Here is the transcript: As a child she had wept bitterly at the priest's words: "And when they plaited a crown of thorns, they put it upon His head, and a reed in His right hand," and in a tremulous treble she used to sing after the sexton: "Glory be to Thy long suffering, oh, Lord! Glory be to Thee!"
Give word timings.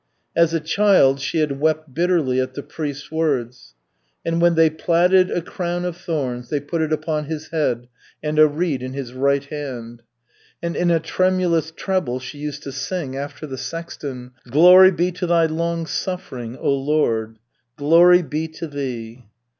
As 0.35 0.51
a 0.51 0.59
child 0.59 1.19
she 1.19 1.41
had 1.41 1.59
wept 1.59 1.93
bitterly 1.93 2.41
at 2.41 2.55
the 2.55 2.63
priest's 2.63 3.11
words: 3.11 3.75
"And 4.25 4.41
when 4.41 4.55
they 4.55 4.67
plaited 4.67 5.29
a 5.29 5.43
crown 5.43 5.85
of 5.85 5.95
thorns, 5.95 6.49
they 6.49 6.59
put 6.59 6.81
it 6.81 6.91
upon 6.91 7.25
His 7.25 7.49
head, 7.49 7.87
and 8.23 8.39
a 8.39 8.47
reed 8.47 8.81
in 8.81 8.93
His 8.93 9.13
right 9.13 9.43
hand," 9.45 10.01
and 10.59 10.75
in 10.75 10.89
a 10.89 10.99
tremulous 10.99 11.69
treble 11.69 12.19
she 12.19 12.39
used 12.39 12.63
to 12.63 12.71
sing 12.71 13.15
after 13.15 13.45
the 13.45 13.59
sexton: 13.59 14.31
"Glory 14.49 14.89
be 14.89 15.11
to 15.11 15.27
Thy 15.27 15.45
long 15.45 15.85
suffering, 15.85 16.57
oh, 16.59 16.73
Lord! 16.73 17.37
Glory 17.77 18.23
be 18.23 18.47
to 18.47 18.65
Thee!" 18.65 19.25